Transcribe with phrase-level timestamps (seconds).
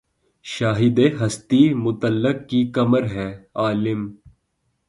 [0.45, 3.29] شاہدِ ہستیِ مطلق کی کمر ہے‘
[3.55, 4.01] عالم